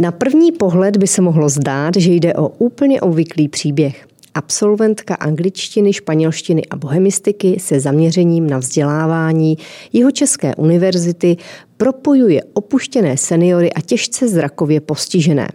Na 0.00 0.12
první 0.12 0.52
pohled 0.52 0.96
by 0.96 1.06
se 1.06 1.22
mohlo 1.22 1.48
zdát, 1.48 1.96
že 1.96 2.12
jde 2.12 2.34
o 2.34 2.48
úplně 2.48 3.00
obvyklý 3.00 3.48
příběh. 3.48 4.06
Absolventka 4.34 5.14
angličtiny, 5.14 5.92
španělštiny 5.92 6.66
a 6.66 6.76
bohemistiky 6.76 7.56
se 7.60 7.80
zaměřením 7.80 8.50
na 8.50 8.58
vzdělávání 8.58 9.58
jeho 9.92 10.10
České 10.10 10.54
univerzity 10.54 11.36
propojuje 11.76 12.42
opuštěné 12.52 13.16
seniory 13.16 13.72
a 13.72 13.80
těžce 13.80 14.28
zrakově 14.28 14.80
postižené 14.80 15.48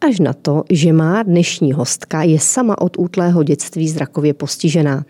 až 0.00 0.20
na 0.20 0.32
to, 0.32 0.64
že 0.70 0.92
má 0.92 1.22
dnešní 1.22 1.72
hostka 1.72 2.22
je 2.22 2.40
sama 2.40 2.80
od 2.80 2.98
útlého 2.98 3.42
dětství 3.42 3.88
zrakově 3.88 4.34
postižená. 4.34 5.04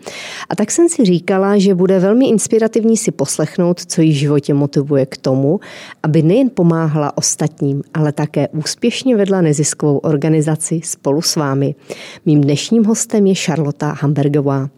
A 0.49 0.55
tak 0.55 0.71
jsem 0.71 0.89
si 0.89 1.05
říkala, 1.05 1.57
že 1.57 1.75
bude 1.75 1.99
velmi 1.99 2.27
inspirativní 2.27 2.97
si 2.97 3.11
poslechnout, 3.11 3.85
co 3.85 4.01
jí 4.01 4.11
v 4.11 4.15
životě 4.15 4.53
motivuje 4.53 5.05
k 5.05 5.17
tomu, 5.17 5.59
aby 6.03 6.21
nejen 6.21 6.49
pomáhala 6.49 7.17
ostatním, 7.17 7.83
ale 7.93 8.11
také 8.11 8.47
úspěšně 8.47 9.15
vedla 9.15 9.41
neziskovou 9.41 9.97
organizaci 9.97 10.81
spolu 10.83 11.21
s 11.21 11.35
vámi. 11.35 11.75
Mým 12.25 12.41
dnešním 12.41 12.83
hostem 12.83 13.27
je 13.27 13.35
Charlotta 13.35 13.97
Hambergová. 14.01 14.69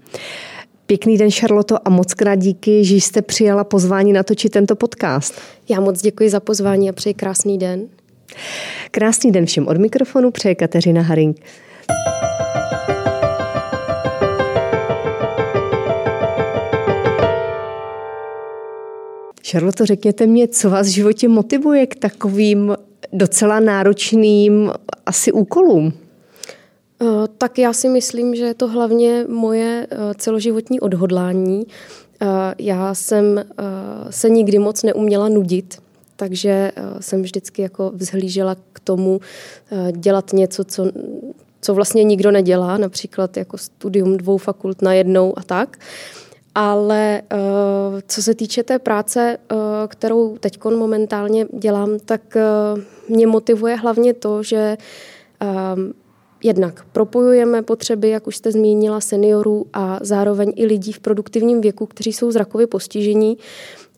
Pěkný 0.85 1.17
den, 1.17 1.31
Charloto, 1.31 1.87
a 1.87 1.89
moc 1.89 2.13
krát 2.13 2.35
díky, 2.35 2.85
že 2.85 2.95
jste 2.95 3.21
přijala 3.21 3.63
pozvání 3.63 4.13
natočit 4.13 4.51
tento 4.51 4.75
podcast. 4.75 5.33
Já 5.69 5.79
moc 5.79 6.01
děkuji 6.01 6.29
za 6.29 6.39
pozvání 6.39 6.89
a 6.89 6.93
přeji 6.93 7.13
krásný 7.13 7.57
den. 7.57 7.87
Krásný 8.91 9.31
den 9.31 9.45
všem 9.45 9.67
od 9.67 9.77
mikrofonu 9.77 10.31
přeje 10.31 10.55
Kateřina 10.55 11.01
Haring. 11.01 11.39
Charlotte, 19.47 19.85
řekněte 19.85 20.27
mě, 20.27 20.47
co 20.47 20.69
vás 20.69 20.87
v 20.87 20.91
životě 20.91 21.27
motivuje 21.27 21.87
k 21.87 21.95
takovým 21.95 22.75
docela 23.13 23.59
náročným 23.59 24.71
asi 25.05 25.31
úkolům? 25.31 25.93
Eh, 27.01 27.27
tak 27.37 27.59
já 27.59 27.73
si 27.73 27.89
myslím, 27.89 28.35
že 28.35 28.43
je 28.43 28.53
to 28.53 28.67
hlavně 28.67 29.25
moje 29.29 29.87
eh, 29.91 29.97
celoživotní 30.17 30.79
odhodlání. 30.79 31.63
Eh, 32.21 32.25
já 32.59 32.95
jsem 32.95 33.45
se 34.09 34.29
nikdy 34.29 34.59
moc 34.59 34.83
neuměla 34.83 35.29
nudit 35.29 35.77
takže 36.23 36.49
eh, 36.49 36.83
jsem 36.99 37.21
vždycky 37.21 37.61
jako 37.61 37.91
vzhlížela 37.95 38.55
k 38.73 38.79
tomu 38.79 39.19
eh, 39.71 39.91
dělat 39.91 40.33
něco, 40.33 40.63
co, 40.63 40.91
co 41.61 41.73
vlastně 41.73 42.03
nikdo 42.03 42.31
nedělá, 42.31 42.77
například 42.77 43.37
jako 43.37 43.57
studium 43.57 44.17
dvou 44.17 44.37
fakult 44.37 44.81
na 44.81 44.93
jednou 44.93 45.39
a 45.39 45.43
tak. 45.43 45.77
Ale 46.55 47.21
eh, 47.31 47.37
co 48.07 48.23
se 48.23 48.35
týče 48.35 48.63
té 48.63 48.79
práce, 48.79 49.37
kterou 49.87 50.37
teď 50.37 50.63
momentálně 50.63 51.47
dělám, 51.53 51.99
tak 52.05 52.37
mě 53.09 53.27
motivuje 53.27 53.75
hlavně 53.75 54.13
to, 54.13 54.43
že 54.43 54.77
jednak 56.43 56.85
propojujeme 56.91 57.61
potřeby, 57.61 58.09
jak 58.09 58.27
už 58.27 58.37
jste 58.37 58.51
zmínila, 58.51 59.01
seniorů 59.01 59.65
a 59.73 59.99
zároveň 60.01 60.53
i 60.55 60.65
lidí 60.65 60.91
v 60.91 60.99
produktivním 60.99 61.61
věku, 61.61 61.85
kteří 61.85 62.13
jsou 62.13 62.31
zrakově 62.31 62.67
postižení. 62.67 63.37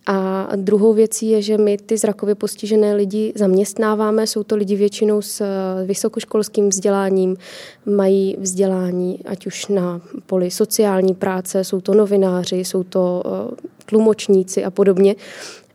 A 0.07 0.49
druhou 0.55 0.93
věcí 0.93 1.29
je, 1.29 1.41
že 1.41 1.57
my 1.57 1.77
ty 1.77 1.97
zrakově 1.97 2.35
postižené 2.35 2.95
lidi 2.95 3.33
zaměstnáváme. 3.35 4.27
Jsou 4.27 4.43
to 4.43 4.55
lidi 4.55 4.75
většinou 4.75 5.21
s 5.21 5.41
eh, 5.41 5.85
vysokoškolským 5.85 6.69
vzděláním, 6.69 7.37
mají 7.85 8.35
vzdělání 8.39 9.19
ať 9.25 9.47
už 9.47 9.67
na 9.67 10.01
poli 10.25 10.51
sociální 10.51 11.13
práce, 11.13 11.63
jsou 11.63 11.81
to 11.81 11.93
novináři, 11.93 12.55
jsou 12.55 12.83
to 12.83 13.23
eh, 13.25 13.55
tlumočníci 13.85 14.65
a 14.65 14.71
podobně. 14.71 15.15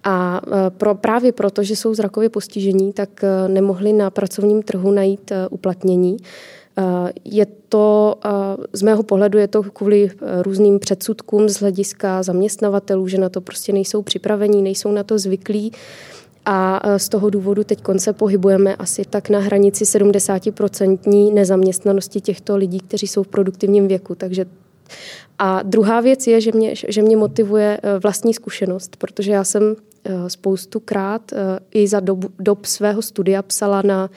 A 0.04 0.40
eh, 0.46 0.70
pro, 0.70 0.94
právě 0.94 1.32
proto, 1.32 1.62
že 1.62 1.76
jsou 1.76 1.94
zrakově 1.94 2.28
postižení, 2.28 2.92
tak 2.92 3.24
nemohli 3.46 3.92
na 3.92 4.10
pracovním 4.10 4.62
trhu 4.62 4.90
najít 4.90 5.32
uplatnění. 5.50 6.16
Eh, 6.80 7.12
je 7.24 7.46
to, 7.68 8.14
eh, 8.24 8.30
z 8.72 8.82
mého 8.82 9.02
pohledu 9.02 9.38
je 9.38 9.48
to 9.48 9.62
kvůli 9.62 10.10
eh, 10.10 10.42
různým 10.42 10.78
předsudkům 10.78 11.48
z 11.48 11.56
hlediska 11.56 12.22
zaměstnavatelů, 12.22 13.08
že 13.08 13.18
na 13.18 13.28
to 13.28 13.41
prostě 13.41 13.72
nejsou 13.72 14.02
připravení, 14.02 14.62
nejsou 14.62 14.92
na 14.92 15.02
to 15.02 15.19
zvyklí. 15.19 15.72
A 16.46 16.82
z 16.96 17.08
toho 17.08 17.30
důvodu 17.30 17.64
teď 17.64 17.80
se 17.96 18.12
pohybujeme 18.12 18.76
asi 18.76 19.04
tak 19.10 19.28
na 19.28 19.38
hranici 19.38 19.84
70% 19.84 21.34
nezaměstnanosti 21.34 22.20
těchto 22.20 22.56
lidí, 22.56 22.80
kteří 22.80 23.06
jsou 23.06 23.22
v 23.22 23.28
produktivním 23.28 23.88
věku. 23.88 24.14
Takže 24.14 24.44
a 25.38 25.62
druhá 25.62 26.00
věc 26.00 26.26
je, 26.26 26.40
že 26.40 26.50
mě, 26.54 26.74
že 26.74 27.02
mě 27.02 27.16
motivuje 27.16 27.80
vlastní 28.02 28.34
zkušenost, 28.34 28.96
protože 28.96 29.32
já 29.32 29.44
jsem 29.44 29.76
spoustu 30.28 30.80
krát 30.80 31.32
i 31.74 31.88
za 31.88 32.00
dob, 32.00 32.24
dob 32.38 32.66
svého 32.66 33.02
studia 33.02 33.42
psala 33.42 33.82
na, 33.82 34.10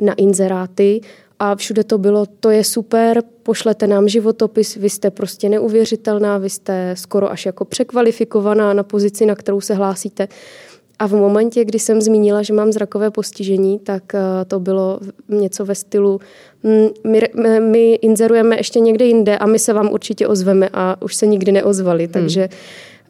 na 0.00 0.14
inzeráty 0.14 1.00
a 1.38 1.54
všude 1.56 1.84
to 1.84 1.98
bylo, 1.98 2.26
to 2.40 2.50
je 2.50 2.64
super, 2.64 3.22
pošlete 3.42 3.86
nám 3.86 4.08
životopis, 4.08 4.76
vy 4.76 4.90
jste 4.90 5.10
prostě 5.10 5.48
neuvěřitelná, 5.48 6.38
vy 6.38 6.50
jste 6.50 6.94
skoro 6.98 7.30
až 7.30 7.46
jako 7.46 7.64
překvalifikovaná 7.64 8.72
na 8.72 8.82
pozici, 8.82 9.26
na 9.26 9.34
kterou 9.34 9.60
se 9.60 9.74
hlásíte. 9.74 10.28
A 10.98 11.06
v 11.06 11.12
momentě, 11.12 11.64
kdy 11.64 11.78
jsem 11.78 12.00
zmínila, 12.00 12.42
že 12.42 12.52
mám 12.52 12.72
zrakové 12.72 13.10
postižení, 13.10 13.78
tak 13.78 14.14
eh, 14.14 14.20
to 14.44 14.60
bylo 14.60 15.00
něco 15.28 15.64
ve 15.64 15.74
stylu, 15.74 16.20
my, 17.04 17.22
my 17.60 17.94
inzerujeme 17.94 18.56
ještě 18.56 18.80
někde 18.80 19.04
jinde 19.04 19.38
a 19.38 19.46
my 19.46 19.58
se 19.58 19.72
vám 19.72 19.90
určitě 19.90 20.26
ozveme 20.26 20.68
a 20.72 21.02
už 21.02 21.14
se 21.14 21.26
nikdy 21.26 21.52
neozvali. 21.52 22.04
Hmm. 22.04 22.12
Takže 22.12 22.48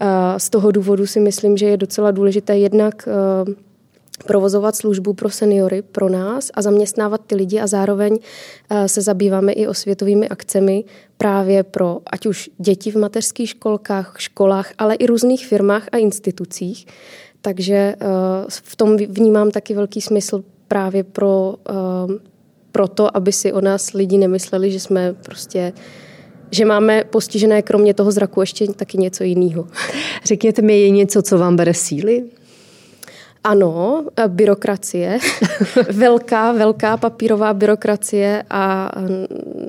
eh, 0.00 0.06
z 0.36 0.50
toho 0.50 0.70
důvodu 0.70 1.06
si 1.06 1.20
myslím, 1.20 1.56
že 1.56 1.66
je 1.66 1.76
docela 1.76 2.10
důležité 2.10 2.59
jednak 2.59 3.09
eh, 3.09 3.66
provozovat 4.25 4.77
službu 4.77 5.12
pro 5.12 5.31
seniory, 5.31 5.82
pro 5.82 6.09
nás 6.09 6.50
a 6.54 6.62
zaměstnávat 6.62 7.21
ty 7.27 7.34
lidi 7.34 7.60
a 7.60 7.66
zároveň 7.66 8.19
eh, 8.71 8.88
se 8.88 9.03
zabýváme 9.03 9.53
i 9.53 9.66
osvětovými 9.66 10.28
akcemi 10.28 10.84
právě 11.16 11.62
pro 11.62 12.00
ať 12.06 12.27
už 12.27 12.50
děti 12.59 12.91
v 12.91 12.97
mateřských 12.97 13.50
školkách, 13.50 14.15
školách, 14.19 14.72
ale 14.78 14.94
i 14.94 15.06
různých 15.06 15.47
firmách 15.47 15.88
a 15.93 15.97
institucích. 15.97 16.87
Takže 17.41 17.75
eh, 17.75 17.97
v 18.49 18.77
tom 18.77 18.97
vnímám 18.97 19.50
taky 19.50 19.75
velký 19.75 20.00
smysl 20.00 20.44
právě 20.69 21.04
pro, 21.04 21.54
eh, 21.69 21.75
pro 22.72 22.88
to, 22.88 23.16
aby 23.16 23.33
si 23.33 23.53
o 23.53 23.60
nás 23.60 23.93
lidi 23.93 24.19
nemysleli, 24.19 24.72
že 24.72 24.81
jsme 24.81 25.12
prostě 25.12 25.72
že 26.50 26.65
máme 26.65 27.04
postižené 27.04 27.62
kromě 27.62 27.94
toho 27.94 28.12
zraku 28.12 28.41
ještě 28.41 28.66
taky 28.72 28.98
něco 28.98 29.25
jiného. 29.25 29.66
Řekněte 30.25 30.62
mi, 30.62 30.81
je 30.81 30.91
něco, 30.91 31.22
co 31.22 31.38
vám 31.38 31.56
bere 31.56 31.75
síly? 31.75 32.25
Ano, 33.46 34.04
byrokracie. 34.28 35.18
velká, 35.92 36.52
velká 36.52 36.96
papírová 36.96 37.54
byrokracie 37.54 38.44
a 38.50 38.92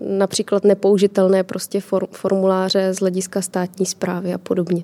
například 0.02 0.64
nepoužitelné 0.64 1.44
prostě 1.44 1.82
formuláře 2.12 2.94
z 2.94 3.00
hlediska 3.00 3.42
státní 3.42 3.86
zprávy 3.86 4.34
a 4.34 4.38
podobně 4.38 4.84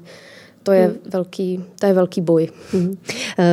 to 0.64 0.72
je, 0.72 0.86
hmm. 0.86 0.96
velký, 1.14 1.64
to 1.80 1.86
je 1.86 1.94
velký 1.94 2.22
boj. 2.22 2.48
Hmm. 2.72 2.98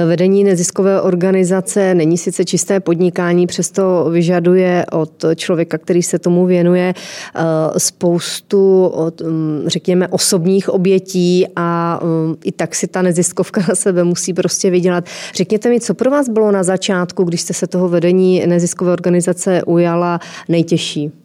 Vedení 0.07 0.45
neziskové 0.45 1.01
organizace 1.01 1.95
není 1.95 2.19
sice 2.19 2.45
čisté 2.45 2.81
podnikání, 2.81 3.47
přesto 3.47 4.07
vyžaduje 4.11 4.87
od 4.93 5.25
člověka, 5.37 5.79
který 5.79 6.03
se 6.03 6.19
tomu 6.19 6.47
věnuje, 6.47 6.95
eh, 6.95 7.41
spoustu, 7.79 8.87
od, 8.87 9.21
mm, 9.21 9.63
řekněme, 9.67 10.09
osobních 10.09 10.69
obětí 10.69 11.47
a 11.57 12.01
mm, 12.03 12.37
i 12.45 12.53
tak 12.53 12.75
si 12.75 12.87
ta 12.87 13.03
neziskovka 13.03 13.61
na 13.69 13.75
sebe 13.75 14.05
musí 14.05 14.33
prostě 14.33 14.71
vydělat. 14.71 15.05
Řekněte 15.35 15.69
mi, 15.69 15.81
co 15.81 15.95
pro 15.95 16.11
vás 16.11 16.29
bylo 16.29 16.53
na 16.53 16.63
začátku, 16.63 17.25
když 17.25 17.41
jste 17.41 17.55
se 17.55 17.67
toho 17.67 17.89
vedení 17.89 18.47
neziskové 18.47 18.93
organizace 18.93 19.63
ujala 19.63 20.21
nejtěžší? 20.49 21.20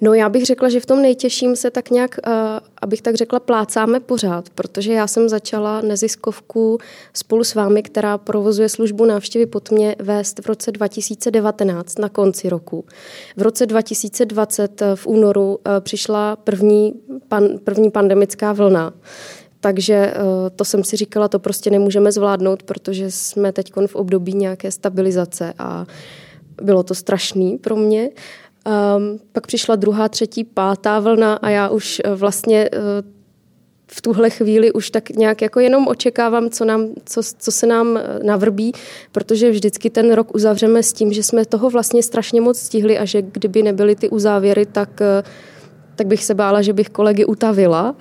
No 0.00 0.14
já 0.14 0.28
bych 0.28 0.44
řekla, 0.44 0.68
že 0.68 0.80
v 0.80 0.86
tom 0.86 1.02
nejtěžším 1.02 1.56
se 1.56 1.70
tak 1.70 1.90
nějak, 1.90 2.18
uh, 2.26 2.32
abych 2.82 3.02
tak 3.02 3.14
řekla, 3.14 3.40
plácáme 3.40 4.00
pořád, 4.00 4.50
protože 4.50 4.92
já 4.92 5.06
jsem 5.06 5.28
začala 5.28 5.80
neziskovku 5.80 6.78
spolu 7.12 7.44
s 7.44 7.54
vámi, 7.54 7.82
která 7.82 8.18
provozuje 8.18 8.68
službu 8.68 9.04
návštěvy 9.04 9.46
pod 9.46 9.70
mě 9.70 9.96
vést 9.98 10.40
v 10.40 10.46
roce 10.46 10.72
2019 10.72 11.98
na 11.98 12.08
konci 12.08 12.48
roku. 12.48 12.84
V 13.36 13.42
roce 13.42 13.66
2020 13.66 14.82
eh, 14.82 14.96
v 14.96 15.06
únoru 15.06 15.48
uh, 15.48 15.56
přišla 15.80 16.36
první, 16.36 16.94
pan, 17.28 17.48
první 17.64 17.90
pandemická 17.90 18.52
vlna. 18.52 18.92
Takže 19.60 20.14
to 20.56 20.64
jsem 20.64 20.84
si 20.84 20.96
říkala, 20.96 21.28
to 21.28 21.38
prostě 21.38 21.70
nemůžeme 21.70 22.12
zvládnout, 22.12 22.62
protože 22.62 23.10
jsme 23.10 23.52
teď 23.52 23.72
v 23.86 23.94
období 23.94 24.34
nějaké 24.34 24.70
stabilizace 24.70 25.54
a 25.58 25.86
bylo 26.62 26.82
to 26.82 26.94
strašný 26.94 27.58
pro 27.58 27.76
mě. 27.76 28.10
Um, 28.66 29.18
pak 29.32 29.46
přišla 29.46 29.76
druhá, 29.76 30.08
třetí, 30.08 30.44
pátá 30.44 31.00
vlna 31.00 31.34
a 31.34 31.48
já 31.48 31.68
už 31.68 32.02
uh, 32.06 32.14
vlastně 32.14 32.70
uh, 32.70 32.78
v 33.86 34.02
tuhle 34.02 34.30
chvíli 34.30 34.72
už 34.72 34.90
tak 34.90 35.10
nějak 35.10 35.42
jako 35.42 35.60
jenom 35.60 35.88
očekávám, 35.88 36.50
co, 36.50 36.64
nám, 36.64 36.88
co, 37.04 37.20
co 37.38 37.52
se 37.52 37.66
nám 37.66 37.96
eh, 37.96 38.24
navrbí, 38.24 38.72
protože 39.12 39.50
vždycky 39.50 39.90
ten 39.90 40.12
rok 40.12 40.34
uzavřeme 40.34 40.82
s 40.82 40.92
tím, 40.92 41.12
že 41.12 41.22
jsme 41.22 41.44
toho 41.44 41.70
vlastně 41.70 42.02
strašně 42.02 42.40
moc 42.40 42.58
stihli 42.58 42.98
a 42.98 43.04
že 43.04 43.22
kdyby 43.22 43.62
nebyly 43.62 43.96
ty 43.96 44.08
uzávěry, 44.08 44.66
tak 44.66 44.90
tak 45.96 46.06
bych 46.06 46.24
se 46.24 46.34
bála, 46.34 46.62
že 46.62 46.72
bych 46.72 46.88
kolegy 46.88 47.24
utavila. 47.24 47.94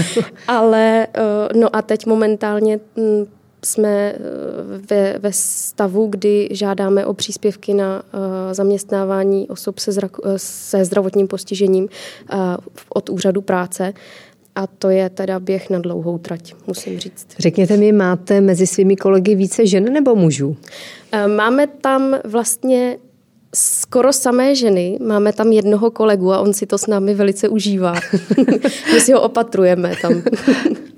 Ale 0.48 1.06
no 1.54 1.76
a 1.76 1.82
teď 1.82 2.06
momentálně 2.06 2.80
hm, 2.96 3.26
jsme 3.64 4.12
eh, 4.12 4.18
ve, 4.90 5.18
ve 5.18 5.32
stavu, 5.32 6.06
kdy 6.06 6.48
žádáme 6.50 7.06
o 7.06 7.14
příspěvky 7.14 7.74
na 7.74 8.02
uh, 8.02 8.20
zaměstnávání 8.52 9.48
osob 9.48 9.78
se, 9.78 9.92
zrak, 9.92 10.16
se 10.36 10.84
zdravotním 10.84 11.28
postižením 11.28 11.88
od 12.88 13.10
úřadu 13.10 13.40
práce. 13.40 13.92
A 14.54 14.66
to 14.66 14.90
je 14.90 15.10
teda 15.10 15.40
běh 15.40 15.70
na 15.70 15.78
dlouhou 15.78 16.18
trať, 16.18 16.54
musím 16.66 16.98
říct. 16.98 17.26
Řekněte 17.38 17.76
mi, 17.76 17.92
máte 17.92 18.40
mezi 18.40 18.66
svými 18.66 18.96
kolegy 18.96 19.34
více 19.34 19.66
žen 19.66 19.92
nebo 19.92 20.14
mužů? 20.14 20.56
Máme 21.26 21.66
tam 21.66 22.16
vlastně 22.24 22.96
skoro 23.54 24.12
samé 24.12 24.54
ženy. 24.54 24.98
Máme 25.06 25.32
tam 25.32 25.52
jednoho 25.52 25.90
kolegu 25.90 26.32
a 26.32 26.40
on 26.40 26.52
si 26.52 26.66
to 26.66 26.78
s 26.78 26.86
námi 26.86 27.14
velice 27.14 27.48
užívá. 27.48 27.94
My 28.92 29.00
si 29.00 29.12
ho 29.12 29.20
opatrujeme 29.20 29.94
tam. 30.02 30.22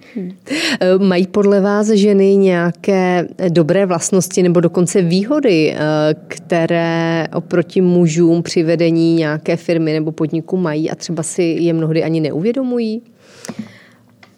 Mají 0.99 1.26
podle 1.26 1.61
vás 1.61 1.88
ženy 1.88 2.37
nějaké 2.37 3.29
dobré 3.49 3.87
vlastnosti 3.87 4.43
nebo 4.43 4.61
dokonce 4.61 5.03
výhody, 5.03 5.76
které 6.29 7.26
oproti 7.35 7.81
mužům 7.81 8.43
při 8.43 8.62
vedení 8.62 9.14
nějaké 9.14 9.56
firmy 9.56 9.93
nebo 9.93 10.12
podniku 10.12 10.56
mají 10.56 10.91
a 10.91 10.94
třeba 10.94 11.23
si 11.23 11.43
je 11.43 11.73
mnohdy 11.73 12.05
ani 12.05 12.20
neuvědomují? 12.20 13.03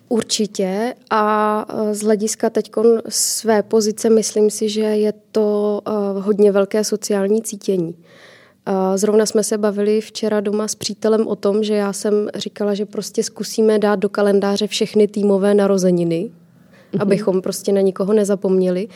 Určitě 0.09 0.95
a 1.11 1.67
z 1.93 2.01
hlediska 2.01 2.51
teď 2.51 2.71
své 3.09 3.63
pozice 3.63 4.11
myslím 4.11 4.51
si, 4.51 4.69
že 4.69 4.81
je 4.81 5.13
to 5.33 5.81
hodně 6.21 6.53
velké 6.53 6.85
sociální 6.85 7.43
cítění. 7.43 7.95
Zrovna 8.95 9.27
jsme 9.27 9.45
se 9.45 9.59
bavili 9.59 10.01
včera 10.01 10.41
doma 10.41 10.69
s 10.69 10.75
přítelem 10.75 11.27
o 11.27 11.37
tom, 11.37 11.65
že 11.65 11.75
já 11.75 11.93
jsem 11.93 12.29
říkala, 12.35 12.75
že 12.75 12.87
prostě 12.87 13.23
zkusíme 13.23 13.79
dát 13.79 13.97
do 13.97 14.09
kalendáře 14.09 14.67
všechny 14.67 15.09
týmové 15.09 15.55
narozeniny, 15.55 16.31
mm-hmm. 16.31 17.03
abychom 17.03 17.43
prostě 17.43 17.73
na 17.73 17.81
nikoho 17.81 18.13
nezapomněli. 18.13 18.89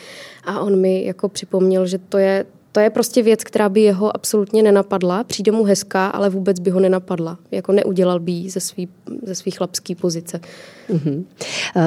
A 0.44 0.61
on 0.61 0.81
mi 0.81 1.05
jako 1.05 1.29
připomněl, 1.29 1.87
že 1.87 1.99
to 1.99 2.19
je 2.19 2.47
to 2.73 2.81
je 2.81 2.91
prostě 2.91 3.23
věc, 3.23 3.44
která 3.44 3.69
by 3.69 3.81
jeho 3.81 4.17
absolutně 4.17 4.62
nenapadla. 4.62 5.25
Přijde 5.25 5.53
mu 5.53 5.65
hezká, 5.65 6.06
ale 6.06 6.31
vůbec 6.31 6.61
by 6.61 6.70
ho 6.70 6.81
nenapadla. 6.81 7.38
Jako 7.50 7.73
neudělal 7.73 8.20
by 8.20 8.32
ji 8.32 8.50
ze 8.50 8.61
svý, 8.61 8.88
ze 9.23 9.35
svý 9.35 9.50
chlapský 9.50 9.94
pozice. 9.94 10.41
Mm-hmm. 10.91 11.25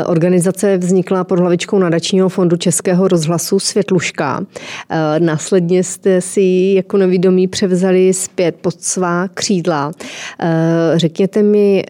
Organizace 0.06 0.78
vznikla 0.78 1.24
pod 1.24 1.40
hlavičkou 1.40 1.80
nadačního 1.80 2.30
fondu 2.30 2.58
Českého 2.58 3.08
rozhlasu 3.08 3.60
Světluška. 3.60 4.46
Eh, 4.90 5.20
následně 5.20 5.84
jste 5.84 6.22
si 6.22 6.42
ji 6.42 6.76
jako 6.76 6.98
nevědomí 6.98 7.48
převzali 7.48 8.14
zpět 8.14 8.56
pod 8.56 8.82
svá 8.82 9.28
křídla. 9.28 9.92
Eh, 10.40 10.48
řekněte 10.96 11.44
mi, 11.44 11.84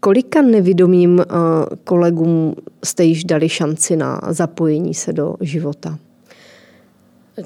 kolika 0.00 0.42
nevědomým 0.42 1.24
kolegům 1.84 2.54
jste 2.84 3.04
již 3.04 3.24
dali 3.24 3.48
šanci 3.48 3.96
na 3.96 4.20
zapojení 4.28 4.94
se 4.94 5.12
do 5.12 5.34
života? 5.40 5.98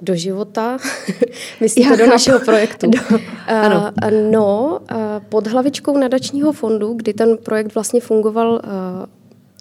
Do 0.02 0.14
života, 0.14 0.78
myslíte 1.60 1.96
do 1.96 2.06
našeho 2.06 2.40
projektu? 2.40 2.90
Do, 2.90 2.98
ano. 3.46 3.92
Uh, 4.04 4.30
no, 4.32 4.78
uh, 4.90 4.96
pod 5.28 5.46
hlavičkou 5.46 5.98
nadačního 5.98 6.52
fondu, 6.52 6.94
kdy 6.94 7.12
ten 7.12 7.36
projekt 7.36 7.74
vlastně 7.74 8.00
fungoval 8.00 8.52
uh, 8.52 8.60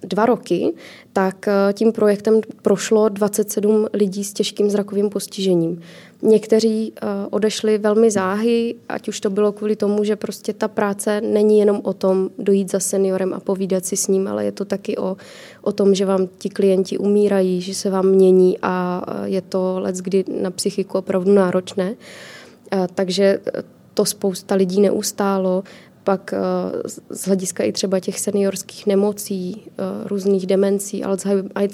dva 0.03 0.25
roky, 0.25 0.73
tak 1.13 1.49
tím 1.73 1.91
projektem 1.91 2.41
prošlo 2.61 3.09
27 3.09 3.87
lidí 3.93 4.23
s 4.23 4.33
těžkým 4.33 4.69
zrakovým 4.69 5.09
postižením. 5.09 5.81
Někteří 6.21 6.93
odešli 7.29 7.77
velmi 7.77 8.11
záhy, 8.11 8.75
ať 8.89 9.07
už 9.07 9.19
to 9.19 9.29
bylo 9.29 9.51
kvůli 9.51 9.75
tomu, 9.75 10.03
že 10.03 10.15
prostě 10.15 10.53
ta 10.53 10.67
práce 10.67 11.21
není 11.21 11.59
jenom 11.59 11.81
o 11.83 11.93
tom 11.93 12.29
dojít 12.37 12.71
za 12.71 12.79
seniorem 12.79 13.33
a 13.33 13.39
povídat 13.39 13.85
si 13.85 13.97
s 13.97 14.07
ním, 14.07 14.27
ale 14.27 14.45
je 14.45 14.51
to 14.51 14.65
taky 14.65 14.97
o, 14.97 15.17
o 15.61 15.71
tom, 15.71 15.95
že 15.95 16.05
vám 16.05 16.27
ti 16.37 16.49
klienti 16.49 16.97
umírají, 16.97 17.61
že 17.61 17.73
se 17.73 17.89
vám 17.89 18.07
mění 18.07 18.57
a 18.61 19.01
je 19.23 19.41
to 19.41 19.79
let, 19.79 19.95
kdy 19.95 20.23
na 20.41 20.51
psychiku 20.51 20.97
opravdu 20.97 21.33
náročné. 21.33 21.95
Takže 22.95 23.39
to 23.93 24.05
spousta 24.05 24.55
lidí 24.55 24.81
neustálo 24.81 25.63
pak 26.03 26.33
z 27.09 27.27
hlediska 27.27 27.63
i 27.63 27.71
třeba 27.71 27.99
těch 27.99 28.19
seniorských 28.19 28.87
nemocí, 28.87 29.63
různých 30.05 30.47
demencí, 30.47 31.03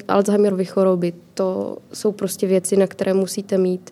Alzheimerovy 0.08 0.66
choroby, 0.66 1.14
to 1.34 1.78
jsou 1.94 2.12
prostě 2.12 2.48
věci, 2.48 2.78
na 2.78 2.88
které 2.88 3.14
musíte 3.14 3.58
mít 3.58 3.92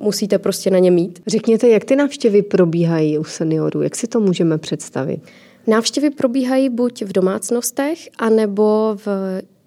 musíte 0.00 0.38
prostě 0.38 0.70
na 0.70 0.78
ně 0.78 0.90
mít. 0.90 1.22
Řekněte, 1.26 1.68
jak 1.68 1.84
ty 1.84 1.96
návštěvy 1.96 2.42
probíhají 2.42 3.18
u 3.18 3.24
seniorů? 3.24 3.82
Jak 3.82 3.96
si 3.96 4.06
to 4.06 4.20
můžeme 4.20 4.58
představit? 4.58 5.20
Návštěvy 5.66 6.10
probíhají 6.10 6.68
buď 6.68 7.02
v 7.02 7.12
domácnostech, 7.12 7.98
anebo 8.18 8.96
v 9.06 9.08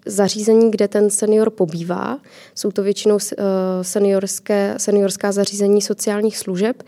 zařízení, 0.06 0.70
kde 0.70 0.88
ten 0.88 1.10
senior 1.10 1.50
pobývá. 1.50 2.18
Jsou 2.54 2.70
to 2.70 2.82
většinou 2.82 3.18
seniorské, 3.82 4.74
seniorská 4.76 5.32
zařízení 5.32 5.82
sociálních 5.82 6.38
služeb 6.38 6.82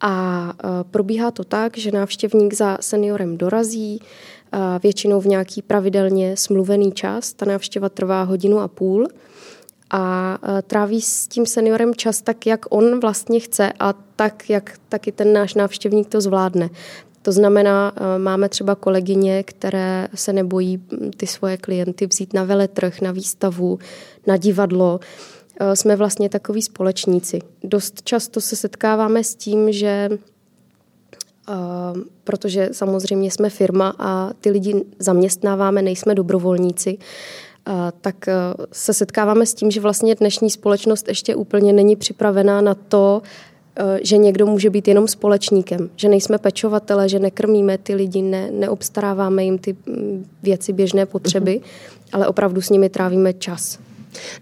a 0.00 0.52
probíhá 0.90 1.30
to 1.30 1.44
tak, 1.44 1.78
že 1.78 1.92
návštěvník 1.92 2.54
za 2.54 2.78
seniorem 2.80 3.36
dorazí, 3.38 4.00
většinou 4.82 5.20
v 5.20 5.26
nějaký 5.26 5.62
pravidelně 5.62 6.36
smluvený 6.36 6.92
čas. 6.92 7.32
Ta 7.32 7.46
návštěva 7.46 7.88
trvá 7.88 8.22
hodinu 8.22 8.60
a 8.60 8.68
půl 8.68 9.08
a 9.90 10.38
tráví 10.66 11.00
s 11.00 11.26
tím 11.26 11.46
seniorem 11.46 11.94
čas 11.94 12.22
tak, 12.22 12.46
jak 12.46 12.60
on 12.70 13.00
vlastně 13.00 13.40
chce 13.40 13.72
a 13.80 13.94
tak, 14.16 14.50
jak 14.50 14.78
taky 14.88 15.12
ten 15.12 15.32
náš 15.32 15.54
návštěvník 15.54 16.08
to 16.08 16.20
zvládne. 16.20 16.70
To 17.22 17.32
znamená, 17.32 17.92
máme 18.18 18.48
třeba 18.48 18.74
kolegyně, 18.74 19.42
které 19.42 20.08
se 20.14 20.32
nebojí 20.32 20.82
ty 21.16 21.26
svoje 21.26 21.56
klienty 21.56 22.06
vzít 22.06 22.34
na 22.34 22.44
veletrh, 22.44 23.00
na 23.00 23.12
výstavu, 23.12 23.78
na 24.26 24.36
divadlo. 24.36 25.00
Jsme 25.74 25.96
vlastně 25.96 26.28
takový 26.28 26.62
společníci. 26.62 27.38
Dost 27.64 28.02
často 28.02 28.40
se 28.40 28.56
setkáváme 28.56 29.24
s 29.24 29.34
tím, 29.34 29.72
že 29.72 30.08
protože 32.24 32.68
samozřejmě 32.72 33.30
jsme 33.30 33.50
firma 33.50 33.94
a 33.98 34.30
ty 34.40 34.50
lidi 34.50 34.84
zaměstnáváme, 34.98 35.82
nejsme 35.82 36.14
dobrovolníci, 36.14 36.98
tak 38.00 38.16
se 38.72 38.94
setkáváme 38.94 39.46
s 39.46 39.54
tím, 39.54 39.70
že 39.70 39.80
vlastně 39.80 40.14
dnešní 40.14 40.50
společnost 40.50 41.08
ještě 41.08 41.34
úplně 41.34 41.72
není 41.72 41.96
připravená 41.96 42.60
na 42.60 42.74
to, 42.74 43.22
že 44.02 44.16
někdo 44.16 44.46
může 44.46 44.70
být 44.70 44.88
jenom 44.88 45.08
společníkem, 45.08 45.90
že 45.96 46.08
nejsme 46.08 46.38
pečovatele, 46.38 47.08
že 47.08 47.18
nekrmíme 47.18 47.78
ty 47.78 47.94
lidi, 47.94 48.22
ne, 48.22 48.50
neobstaráváme 48.50 49.44
jim 49.44 49.58
ty 49.58 49.76
mm, 49.86 50.26
věci 50.42 50.72
běžné 50.72 51.06
potřeby, 51.06 51.60
mm-hmm. 51.60 52.08
ale 52.12 52.28
opravdu 52.28 52.60
s 52.62 52.70
nimi 52.70 52.88
trávíme 52.88 53.32
čas. 53.32 53.78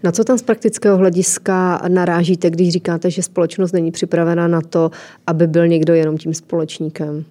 Na 0.03 0.11
co 0.11 0.23
tam 0.23 0.37
z 0.37 0.41
praktického 0.41 0.97
hlediska 0.97 1.81
narážíte, 1.87 2.49
když 2.49 2.69
říkáte, 2.69 3.11
že 3.11 3.23
společnost 3.23 3.71
není 3.71 3.91
připravena 3.91 4.47
na 4.47 4.61
to, 4.61 4.91
aby 5.27 5.47
byl 5.47 5.67
někdo 5.67 5.93
jenom 5.93 6.17
tím 6.17 6.33
společníkem? 6.33 7.25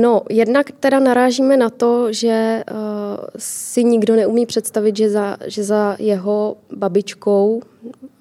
No, 0.00 0.22
jednak 0.30 0.70
teda 0.80 0.98
narážíme 0.98 1.56
na 1.56 1.70
to, 1.70 2.12
že 2.12 2.64
uh, 2.70 2.76
si 3.38 3.84
nikdo 3.84 4.16
neumí 4.16 4.46
představit, 4.46 4.96
že 4.96 5.10
za, 5.10 5.36
že 5.46 5.64
za 5.64 5.96
jeho 5.98 6.56
babičkou, 6.76 7.60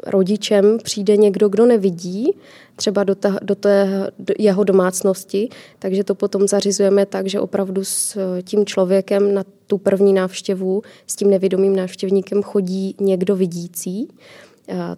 rodičem 0.05 0.77
přijde 0.83 1.17
někdo, 1.17 1.49
kdo 1.49 1.65
nevidí, 1.65 2.37
třeba 2.75 3.03
do, 3.03 3.15
ta, 3.15 3.39
do 3.41 3.55
té 3.55 4.07
do 4.19 4.33
jeho 4.39 4.63
domácnosti, 4.63 5.49
takže 5.79 6.03
to 6.03 6.15
potom 6.15 6.47
zařizujeme 6.47 7.05
tak, 7.05 7.27
že 7.27 7.39
opravdu 7.39 7.83
s 7.83 8.17
tím 8.41 8.65
člověkem 8.65 9.33
na 9.33 9.43
tu 9.67 9.77
první 9.77 10.13
návštěvu, 10.13 10.81
s 11.07 11.15
tím 11.15 11.29
nevědomým 11.29 11.75
návštěvníkem 11.75 12.43
chodí 12.43 12.95
někdo 12.99 13.35
vidící, 13.35 14.07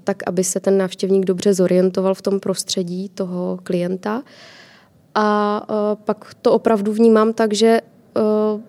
tak 0.04 0.18
aby 0.28 0.44
se 0.44 0.60
ten 0.60 0.78
návštěvník 0.78 1.26
dobře 1.26 1.54
zorientoval 1.54 2.14
v 2.14 2.22
tom 2.22 2.40
prostředí 2.40 3.10
toho 3.10 3.60
klienta. 3.64 4.24
A 5.20 5.62
uh, 5.70 6.04
pak 6.06 6.34
to 6.42 6.52
opravdu 6.52 6.94
vnímám 6.94 7.34
tak, 7.34 7.54
že 7.54 7.82
uh, 8.18 8.62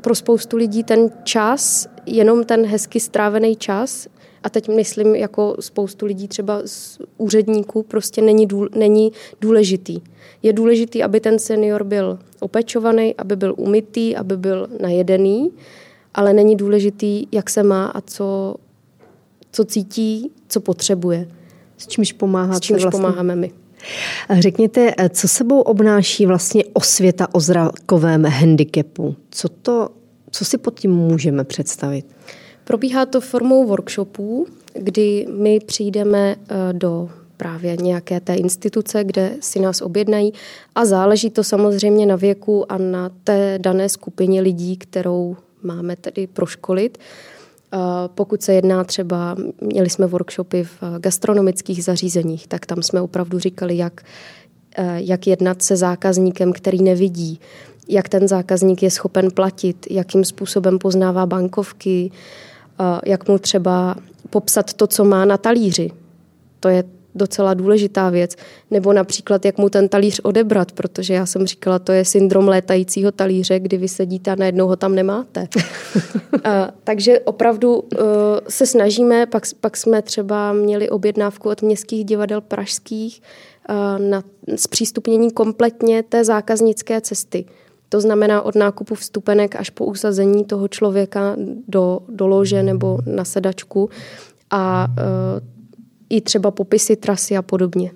pro 0.00 0.14
spoustu 0.14 0.56
lidí 0.56 0.84
ten 0.84 1.10
čas, 1.24 1.88
jenom 2.06 2.44
ten 2.44 2.66
hezky 2.66 3.00
strávený 3.00 3.56
čas, 3.56 4.08
a 4.42 4.48
teď 4.50 4.68
myslím 4.68 5.14
jako 5.14 5.56
spoustu 5.60 6.06
lidí 6.06 6.28
třeba 6.28 6.62
z 6.64 6.98
úředníků, 7.18 7.82
prostě 7.82 8.22
není, 8.22 8.46
důl, 8.46 8.68
není 8.74 9.12
důležitý. 9.40 10.00
Je 10.42 10.52
důležitý, 10.52 11.02
aby 11.02 11.20
ten 11.20 11.38
senior 11.38 11.84
byl 11.84 12.18
opečovaný, 12.40 13.14
aby 13.18 13.36
byl 13.36 13.54
umytý, 13.56 14.16
aby 14.16 14.36
byl 14.36 14.68
najedený, 14.80 15.50
ale 16.14 16.32
není 16.32 16.56
důležitý, 16.56 17.26
jak 17.32 17.50
se 17.50 17.62
má 17.62 17.86
a 17.86 18.00
co, 18.00 18.54
co 19.52 19.64
cítí, 19.64 20.30
co 20.48 20.60
potřebuje. 20.60 21.28
S 21.78 21.86
čímž 21.86 22.12
pomáháte 22.12 22.56
S 22.56 22.60
čímž 22.60 22.82
vlastně? 22.82 23.00
pomáháme 23.00 23.36
my. 23.36 23.61
Řekněte, 24.38 24.94
co 25.10 25.28
sebou 25.28 25.60
obnáší 25.60 26.26
vlastně 26.26 26.64
osvěta 26.72 27.28
o 27.32 27.40
zrakovém 27.40 28.24
handicapu? 28.24 29.16
Co, 29.30 29.48
to, 29.48 29.88
co 30.30 30.44
si 30.44 30.58
pod 30.58 30.80
tím 30.80 30.90
můžeme 30.90 31.44
představit? 31.44 32.06
Probíhá 32.64 33.06
to 33.06 33.20
formou 33.20 33.66
workshopů, 33.66 34.46
kdy 34.74 35.26
my 35.30 35.60
přijdeme 35.60 36.36
eh, 36.36 36.72
do 36.72 37.10
právě 37.36 37.76
nějaké 37.76 38.20
té 38.20 38.34
instituce, 38.34 39.04
kde 39.04 39.32
si 39.40 39.60
nás 39.60 39.80
objednají 39.80 40.32
a 40.74 40.84
záleží 40.84 41.30
to 41.30 41.44
samozřejmě 41.44 42.06
na 42.06 42.16
věku 42.16 42.72
a 42.72 42.78
na 42.78 43.10
té 43.24 43.58
dané 43.62 43.88
skupině 43.88 44.40
lidí, 44.40 44.76
kterou 44.76 45.36
máme 45.62 45.96
tedy 45.96 46.26
proškolit. 46.26 46.98
Pokud 48.06 48.42
se 48.42 48.54
jedná 48.54 48.84
třeba, 48.84 49.36
měli 49.60 49.90
jsme 49.90 50.06
workshopy 50.06 50.64
v 50.64 50.98
gastronomických 50.98 51.84
zařízeních, 51.84 52.46
tak 52.46 52.66
tam 52.66 52.82
jsme 52.82 53.00
opravdu 53.00 53.38
říkali, 53.38 53.76
jak, 53.76 54.02
jak 54.94 55.26
jednat 55.26 55.62
se 55.62 55.76
zákazníkem, 55.76 56.52
který 56.52 56.82
nevidí, 56.82 57.40
jak 57.88 58.08
ten 58.08 58.28
zákazník 58.28 58.82
je 58.82 58.90
schopen 58.90 59.30
platit, 59.30 59.86
jakým 59.90 60.24
způsobem 60.24 60.78
poznává 60.78 61.26
bankovky, 61.26 62.10
jak 63.06 63.28
mu 63.28 63.38
třeba 63.38 63.96
popsat 64.30 64.72
to, 64.72 64.86
co 64.86 65.04
má 65.04 65.24
na 65.24 65.36
talíři. 65.36 65.90
To 66.60 66.68
je 66.68 66.84
docela 67.14 67.54
důležitá 67.54 68.10
věc. 68.10 68.36
Nebo 68.70 68.92
například, 68.92 69.44
jak 69.44 69.58
mu 69.58 69.68
ten 69.68 69.88
talíř 69.88 70.20
odebrat, 70.22 70.72
protože 70.72 71.14
já 71.14 71.26
jsem 71.26 71.46
říkala, 71.46 71.78
to 71.78 71.92
je 71.92 72.04
syndrom 72.04 72.48
létajícího 72.48 73.12
talíře, 73.12 73.60
kdy 73.60 73.76
vy 73.76 73.88
sedíte 73.88 74.30
a 74.30 74.34
najednou 74.34 74.66
ho 74.66 74.76
tam 74.76 74.94
nemáte. 74.94 75.48
a, 76.44 76.68
takže 76.84 77.20
opravdu 77.20 77.76
uh, 77.76 78.00
se 78.48 78.66
snažíme, 78.66 79.26
pak, 79.26 79.42
pak 79.60 79.76
jsme 79.76 80.02
třeba 80.02 80.52
měli 80.52 80.90
objednávku 80.90 81.48
od 81.48 81.62
městských 81.62 82.04
divadel 82.04 82.40
pražských 82.40 83.22
uh, 83.68 84.06
na 84.08 84.22
zpřístupnění 84.56 85.30
kompletně 85.30 86.02
té 86.02 86.24
zákaznické 86.24 87.00
cesty. 87.00 87.44
To 87.88 88.00
znamená 88.00 88.42
od 88.42 88.54
nákupu 88.54 88.94
vstupenek 88.94 89.56
až 89.56 89.70
po 89.70 89.84
usazení 89.84 90.44
toho 90.44 90.68
člověka 90.68 91.36
do, 91.68 92.00
do 92.08 92.26
lože 92.26 92.62
nebo 92.62 92.98
na 93.06 93.24
sedačku. 93.24 93.90
A 94.50 94.86
uh, 94.88 95.61
i 96.12 96.20
třeba 96.20 96.50
popisy 96.50 96.96
trasy 96.96 97.36
a 97.36 97.42
podobně. 97.42 97.90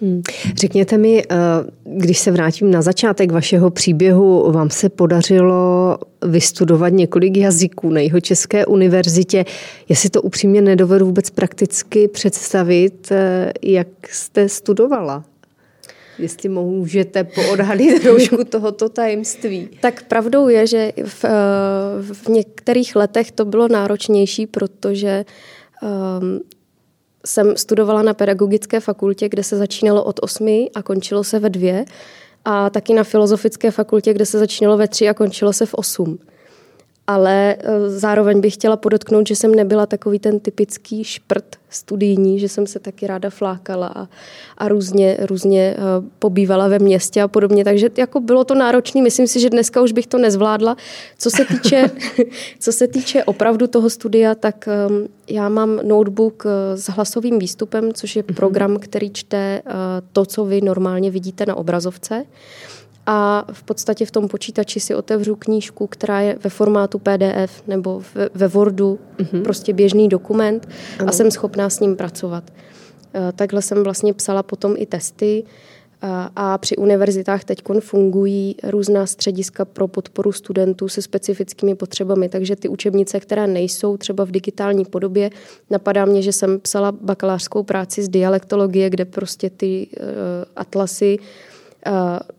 Hmm. 0.00 0.22
Řekněte 0.56 0.98
mi, 0.98 1.22
eh, 1.22 1.36
když 1.84 2.18
se 2.18 2.30
vrátím 2.30 2.70
na 2.70 2.82
začátek 2.82 3.32
vašeho 3.32 3.70
příběhu, 3.70 4.52
vám 4.52 4.70
se 4.70 4.88
podařilo 4.88 5.98
vystudovat 6.26 6.92
několik 6.92 7.36
jazyků 7.36 7.90
na 7.90 8.00
jeho 8.00 8.20
české 8.20 8.66
univerzitě. 8.66 9.44
Já 9.88 9.96
si 9.96 10.10
to 10.10 10.22
upřímně 10.22 10.60
nedovedu 10.60 11.06
vůbec 11.06 11.30
prakticky 11.30 12.08
představit, 12.08 13.08
eh, 13.10 13.52
jak 13.62 13.88
jste 14.10 14.48
studovala. 14.48 15.24
Jestli 16.18 16.48
můžete 16.48 17.24
poodhalit 17.24 18.02
trošku 18.02 18.44
tohoto 18.50 18.88
tajemství. 18.88 19.68
Tak 19.80 20.02
pravdou 20.02 20.48
je, 20.48 20.66
že 20.66 20.92
v, 21.04 21.24
eh, 21.24 21.30
v 22.12 22.28
některých 22.28 22.96
letech 22.96 23.32
to 23.32 23.44
bylo 23.44 23.68
náročnější, 23.68 24.46
protože 24.46 25.24
um, 25.82 26.40
jsem 27.26 27.56
studovala 27.56 28.02
na 28.02 28.14
pedagogické 28.14 28.80
fakultě, 28.80 29.28
kde 29.28 29.42
se 29.44 29.56
začínalo 29.56 30.04
od 30.04 30.20
osmi 30.22 30.70
a 30.74 30.82
končilo 30.82 31.24
se 31.24 31.38
ve 31.38 31.50
dvě. 31.50 31.84
A 32.44 32.70
taky 32.70 32.94
na 32.94 33.04
filozofické 33.04 33.70
fakultě, 33.70 34.14
kde 34.14 34.26
se 34.26 34.38
začínalo 34.38 34.76
ve 34.76 34.88
tři 34.88 35.08
a 35.08 35.14
končilo 35.14 35.52
se 35.52 35.66
v 35.66 35.74
osm 35.74 36.18
ale 37.08 37.56
eh, 37.58 37.90
zároveň 37.90 38.40
bych 38.40 38.54
chtěla 38.54 38.76
podotknout, 38.76 39.28
že 39.28 39.36
jsem 39.36 39.54
nebyla 39.54 39.86
takový 39.86 40.18
ten 40.18 40.40
typický 40.40 41.04
šprt 41.04 41.56
studijní, 41.70 42.38
že 42.38 42.48
jsem 42.48 42.66
se 42.66 42.78
taky 42.78 43.06
ráda 43.06 43.30
flákala 43.30 43.86
a, 43.86 44.08
a 44.58 44.68
různě, 44.68 45.16
různě 45.20 45.76
eh, 45.78 45.80
pobývala 46.18 46.68
ve 46.68 46.78
městě 46.78 47.22
a 47.22 47.28
podobně, 47.28 47.64
takže 47.64 47.90
jako 47.96 48.20
bylo 48.20 48.44
to 48.44 48.54
náročné. 48.54 49.02
Myslím 49.02 49.26
si, 49.26 49.40
že 49.40 49.50
dneska 49.50 49.80
už 49.80 49.92
bych 49.92 50.06
to 50.06 50.18
nezvládla. 50.18 50.76
Co 51.18 51.30
se 51.30 51.44
týče, 51.44 51.90
co 52.58 52.72
se 52.72 52.88
týče 52.88 53.24
opravdu 53.24 53.66
toho 53.66 53.90
studia, 53.90 54.34
tak 54.34 54.68
ehm, 54.68 55.08
já 55.28 55.48
mám 55.48 55.80
notebook 55.82 56.44
eh, 56.46 56.76
s 56.76 56.88
hlasovým 56.88 57.38
výstupem, 57.38 57.92
což 57.92 58.16
je 58.16 58.24
mhm. 58.26 58.34
program, 58.34 58.78
který 58.78 59.10
čte 59.10 59.62
to, 60.12 60.24
co 60.24 60.44
vy 60.44 60.60
normálně 60.60 61.10
vidíte 61.10 61.46
na 61.46 61.54
obrazovce 61.54 62.24
a 63.10 63.44
v 63.52 63.62
podstatě 63.62 64.06
v 64.06 64.10
tom 64.10 64.28
počítači 64.28 64.80
si 64.80 64.94
otevřu 64.94 65.36
knížku, 65.36 65.86
která 65.86 66.20
je 66.20 66.38
ve 66.44 66.50
formátu 66.50 66.98
PDF 66.98 67.62
nebo 67.66 68.02
ve, 68.14 68.28
ve 68.34 68.48
Wordu, 68.48 68.98
mm-hmm. 69.18 69.42
prostě 69.42 69.72
běžný 69.72 70.08
dokument 70.08 70.68
ano. 70.98 71.08
a 71.08 71.12
jsem 71.12 71.30
schopná 71.30 71.70
s 71.70 71.80
ním 71.80 71.96
pracovat. 71.96 72.44
Eh, 73.14 73.32
takhle 73.36 73.62
jsem 73.62 73.82
vlastně 73.82 74.14
psala 74.14 74.42
potom 74.42 74.74
i 74.76 74.86
testy 74.86 75.44
eh, 75.44 76.08
a 76.36 76.58
při 76.58 76.76
univerzitách 76.76 77.44
teď 77.44 77.62
fungují 77.80 78.56
různá 78.64 79.06
střediska 79.06 79.64
pro 79.64 79.88
podporu 79.88 80.32
studentů 80.32 80.88
se 80.88 81.02
specifickými 81.02 81.74
potřebami, 81.74 82.28
takže 82.28 82.56
ty 82.56 82.68
učebnice, 82.68 83.20
které 83.20 83.46
nejsou 83.46 83.96
třeba 83.96 84.24
v 84.24 84.30
digitální 84.30 84.84
podobě, 84.84 85.30
napadá 85.70 86.04
mě, 86.04 86.22
že 86.22 86.32
jsem 86.32 86.60
psala 86.60 86.92
bakalářskou 86.92 87.62
práci 87.62 88.02
z 88.02 88.08
dialektologie, 88.08 88.90
kde 88.90 89.04
prostě 89.04 89.50
ty 89.50 89.86
uh, 89.86 90.04
atlasy 90.56 91.18
uh, 91.18 91.26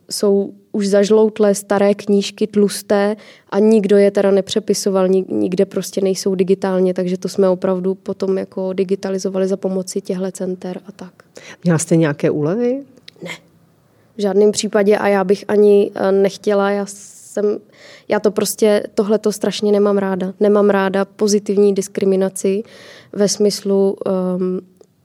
jsou 0.10 0.54
už 0.72 0.88
zažloutlé 0.88 1.56
staré 1.56 1.96
knížky, 1.96 2.48
tlusté 2.48 3.16
a 3.50 3.60
nikdo 3.60 3.98
je 3.98 4.12
teda 4.12 4.32
nepřepisoval, 4.32 5.08
nikde 5.30 5.66
prostě 5.66 6.02
nejsou 6.02 6.36
digitálně, 6.36 6.94
takže 6.94 7.18
to 7.18 7.30
jsme 7.30 7.50
opravdu 7.50 7.96
potom 7.96 8.38
jako 8.38 8.74
digitalizovali 8.74 9.48
za 9.48 9.58
pomoci 9.58 10.02
těchto 10.02 10.32
center 10.32 10.82
a 10.86 10.92
tak. 10.92 11.14
Měla 11.64 11.80
jste 11.80 11.96
nějaké 11.96 12.30
úlevy? 12.30 12.84
Ne, 13.24 13.32
v 14.18 14.22
žádném 14.22 14.52
případě 14.52 14.98
a 14.98 15.08
já 15.08 15.24
bych 15.24 15.46
ani 15.48 15.92
eh, 15.96 16.12
nechtěla, 16.12 16.72
já 16.72 16.86
jsem, 16.86 17.60
já 18.08 18.20
to 18.20 18.32
prostě, 18.32 18.84
tohle 18.94 19.20
to 19.20 19.32
strašně 19.32 19.72
nemám 19.72 19.98
ráda. 19.98 20.34
Nemám 20.40 20.70
ráda 20.70 21.06
pozitivní 21.06 21.74
diskriminaci 21.74 22.64
ve 23.14 23.28
smyslu, 23.28 23.98
um, 24.38 24.62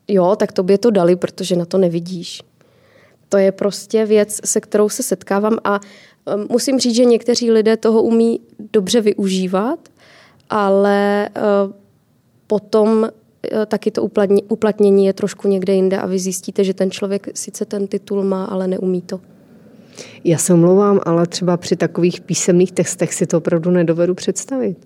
jo, 0.08 0.36
tak 0.36 0.52
tobě 0.52 0.78
to 0.78 0.90
dali, 0.90 1.16
protože 1.16 1.56
na 1.56 1.64
to 1.64 1.78
nevidíš. 1.78 2.42
To 3.34 3.38
je 3.38 3.52
prostě 3.52 4.06
věc, 4.06 4.40
se 4.44 4.60
kterou 4.60 4.88
se 4.88 5.02
setkávám 5.02 5.58
a 5.64 5.80
um, 6.34 6.46
musím 6.50 6.78
říct, 6.78 6.94
že 6.94 7.04
někteří 7.04 7.50
lidé 7.50 7.76
toho 7.76 8.02
umí 8.02 8.40
dobře 8.72 9.00
využívat, 9.00 9.78
ale 10.50 11.28
uh, 11.36 11.72
potom 12.46 12.98
uh, 12.98 13.08
taky 13.66 13.90
to 13.90 14.02
uplatnění 14.48 15.06
je 15.06 15.12
trošku 15.12 15.48
někde 15.48 15.72
jinde 15.72 15.98
a 15.98 16.06
vy 16.06 16.18
zjistíte, 16.18 16.64
že 16.64 16.74
ten 16.74 16.90
člověk 16.90 17.28
sice 17.34 17.64
ten 17.64 17.86
titul 17.86 18.24
má, 18.24 18.44
ale 18.44 18.68
neumí 18.68 19.02
to. 19.02 19.20
Já 20.24 20.38
se 20.38 20.54
omlouvám, 20.54 21.00
ale 21.04 21.26
třeba 21.26 21.56
při 21.56 21.76
takových 21.76 22.20
písemných 22.20 22.72
textech 22.72 23.14
si 23.14 23.26
to 23.26 23.38
opravdu 23.38 23.70
nedovedu 23.70 24.14
představit. 24.14 24.76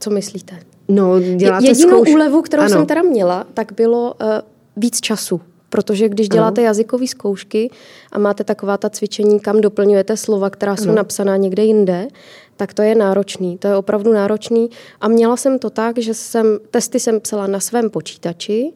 Co 0.00 0.10
myslíte? 0.10 0.58
No, 0.88 1.20
děláte 1.20 1.66
Jedinou 1.66 1.90
zkouš... 1.90 2.08
úlevu, 2.08 2.42
kterou 2.42 2.62
ano. 2.62 2.70
jsem 2.70 2.86
teda 2.86 3.02
měla, 3.02 3.46
tak 3.54 3.72
bylo 3.72 4.14
uh, 4.20 4.28
víc 4.76 5.00
času 5.00 5.40
Protože 5.74 6.08
když 6.08 6.28
děláte 6.28 6.60
ano. 6.60 6.66
jazykové 6.66 7.06
zkoušky 7.06 7.70
a 8.12 8.18
máte 8.18 8.44
taková 8.44 8.76
ta 8.78 8.90
cvičení, 8.90 9.40
kam 9.40 9.60
doplňujete 9.60 10.16
slova, 10.16 10.50
která 10.50 10.76
jsou 10.76 10.88
ano. 10.88 10.94
napsaná 10.94 11.36
někde 11.36 11.64
jinde, 11.64 12.08
tak 12.56 12.74
to 12.74 12.82
je 12.82 12.94
náročný. 12.94 13.58
To 13.58 13.68
je 13.68 13.76
opravdu 13.76 14.12
náročný. 14.12 14.70
A 15.00 15.08
měla 15.08 15.36
jsem 15.36 15.58
to 15.58 15.70
tak, 15.70 15.98
že 15.98 16.14
jsem 16.14 16.58
testy 16.70 17.00
jsem 17.00 17.20
psala 17.20 17.46
na 17.46 17.60
svém 17.60 17.90
počítači, 17.90 18.72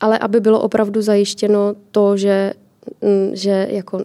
ale 0.00 0.18
aby 0.18 0.40
bylo 0.40 0.60
opravdu 0.60 1.02
zajištěno 1.02 1.74
to, 1.90 2.16
že 2.16 2.52
že 3.32 3.66
jako 3.70 4.00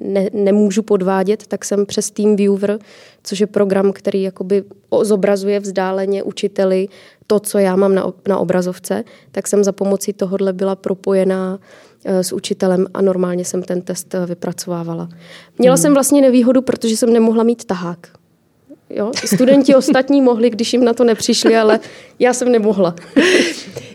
ne, 0.00 0.28
nemůžu 0.32 0.82
podvádět, 0.82 1.46
tak 1.46 1.64
jsem 1.64 1.86
přes 1.86 2.10
TeamViewer, 2.10 2.78
což 3.22 3.40
je 3.40 3.46
program, 3.46 3.92
který 3.92 4.22
jakoby 4.22 4.64
zobrazuje 5.02 5.60
vzdáleně 5.60 6.22
učiteli 6.22 6.88
to, 7.26 7.40
co 7.40 7.58
já 7.58 7.76
mám 7.76 7.94
na, 7.94 8.12
na 8.28 8.38
obrazovce, 8.38 9.04
tak 9.32 9.46
jsem 9.46 9.64
za 9.64 9.72
pomocí 9.72 10.12
tohohle 10.12 10.52
byla 10.52 10.76
propojená 10.76 11.58
eh, 12.04 12.24
s 12.24 12.32
učitelem 12.32 12.86
a 12.94 13.02
normálně 13.02 13.44
jsem 13.44 13.62
ten 13.62 13.82
test 13.82 14.14
eh, 14.14 14.26
vypracovávala. 14.26 15.08
Měla 15.58 15.74
hmm. 15.74 15.82
jsem 15.82 15.94
vlastně 15.94 16.20
nevýhodu, 16.20 16.62
protože 16.62 16.96
jsem 16.96 17.12
nemohla 17.12 17.44
mít 17.44 17.64
tahák. 17.64 18.17
Jo? 18.90 19.12
Studenti 19.24 19.74
ostatní 19.74 20.22
mohli, 20.22 20.50
když 20.50 20.72
jim 20.72 20.84
na 20.84 20.94
to 20.94 21.04
nepřišli, 21.04 21.56
ale 21.56 21.80
já 22.18 22.32
jsem 22.32 22.52
nemohla. 22.52 22.94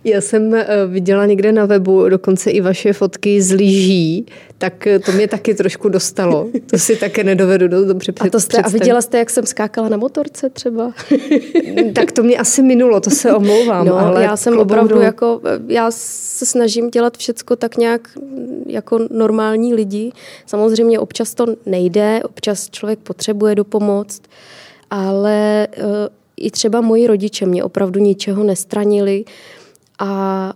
Já 0.03 0.21
jsem 0.21 0.53
eh, 0.53 0.67
viděla 0.88 1.25
někde 1.25 1.51
na 1.51 1.65
webu 1.65 2.09
dokonce 2.09 2.51
i 2.51 2.62
vaše 2.62 2.93
fotky 2.93 3.41
z 3.41 3.51
lyží, 3.51 4.25
tak 4.57 4.88
eh, 4.88 5.00
to 5.00 5.12
mě 5.12 5.27
taky 5.27 5.53
trošku 5.53 5.89
dostalo. 5.89 6.47
To 6.71 6.77
si 6.77 6.95
také 6.95 7.23
nedovedu 7.23 7.67
dobře 7.67 8.12
před, 8.12 8.27
a, 8.27 8.29
to 8.29 8.39
jste, 8.39 8.57
a 8.57 8.69
viděla 8.69 9.01
jste, 9.01 9.17
jak 9.17 9.29
jsem 9.29 9.45
skákala 9.45 9.89
na 9.89 9.97
motorce 9.97 10.50
třeba? 10.50 10.91
tak 11.95 12.12
to 12.12 12.23
mě 12.23 12.38
asi 12.38 12.62
minulo, 12.62 13.00
to 13.00 13.09
se 13.09 13.33
omlouvám. 13.33 13.85
No, 13.85 13.97
ale 13.97 14.23
já 14.23 14.38
jsem 14.38 14.59
opravdu 14.59 15.01
jako, 15.01 15.41
eh, 15.45 15.59
já 15.67 15.91
se 15.91 16.45
snažím 16.45 16.89
dělat 16.89 17.17
všecko 17.17 17.55
tak 17.55 17.77
nějak 17.77 18.15
mm, 18.15 18.63
jako 18.67 19.00
normální 19.12 19.73
lidi. 19.73 20.12
Samozřejmě 20.45 21.00
občas 21.00 21.33
to 21.33 21.45
nejde, 21.65 22.19
občas 22.23 22.69
člověk 22.69 23.00
potřebuje 23.00 23.55
dopomoct, 23.55 24.21
ale 24.93 25.67
i 26.38 26.51
třeba 26.51 26.81
moji 26.81 27.07
rodiče 27.07 27.45
mě 27.45 27.63
opravdu 27.63 28.00
ničeho 28.00 28.43
nestranili. 28.43 29.25
A 30.00 30.53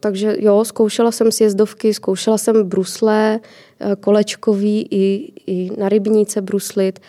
takže 0.00 0.36
jo, 0.38 0.64
zkoušela 0.64 1.12
jsem 1.12 1.32
sjezdovky, 1.32 1.94
zkoušela 1.94 2.38
jsem 2.38 2.68
brusle, 2.68 3.40
e, 3.80 3.96
kolečkový 3.96 4.88
i, 4.90 5.32
i 5.46 5.70
na 5.78 5.88
rybníce 5.88 6.40
bruslit. 6.40 7.00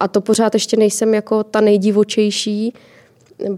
A 0.00 0.08
to 0.08 0.20
pořád 0.20 0.54
ještě 0.54 0.76
nejsem 0.76 1.14
jako 1.14 1.44
ta 1.44 1.60
nejdivočejší, 1.60 2.74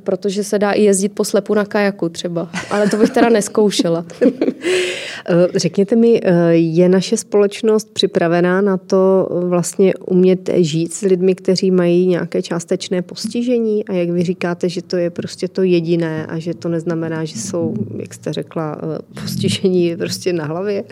protože 0.04 0.44
se 0.44 0.58
dá 0.58 0.72
i 0.72 0.82
jezdit 0.82 1.08
po 1.08 1.24
slepu 1.24 1.54
na 1.54 1.64
kajaku 1.64 2.08
třeba, 2.08 2.50
ale 2.70 2.88
to 2.88 2.96
bych 2.96 3.10
teda 3.10 3.28
neskoušela. 3.28 4.04
Řekněte 5.56 5.96
mi, 5.96 6.20
je 6.52 6.88
naše 6.88 7.16
společnost 7.16 7.88
připravená 7.92 8.60
na 8.60 8.76
to 8.76 9.28
vlastně 9.48 9.94
umět 9.94 10.50
žít 10.56 10.94
s 10.94 11.00
lidmi, 11.00 11.34
kteří 11.34 11.70
mají 11.70 12.06
nějaké 12.06 12.42
částečné 12.42 13.02
postižení 13.02 13.84
a 13.84 13.92
jak 13.92 14.10
vy 14.10 14.22
říkáte, 14.22 14.68
že 14.68 14.82
to 14.82 14.96
je 14.96 15.10
prostě 15.10 15.48
to 15.48 15.62
jediné 15.62 16.26
a 16.26 16.38
že 16.38 16.54
to 16.54 16.68
neznamená, 16.68 17.24
že 17.24 17.38
jsou, 17.38 17.74
jak 17.96 18.14
jste 18.14 18.32
řekla, 18.32 18.78
postižení 19.22 19.96
prostě 19.96 20.32
na 20.32 20.44
hlavě? 20.44 20.84